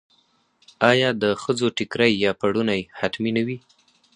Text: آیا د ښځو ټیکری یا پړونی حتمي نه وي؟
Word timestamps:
آیا 0.91 1.09
د 1.21 1.23
ښځو 1.41 1.67
ټیکری 1.77 2.11
یا 2.25 2.31
پړونی 2.41 2.81
حتمي 2.99 3.31
نه 3.37 3.41
وي؟ 3.47 3.57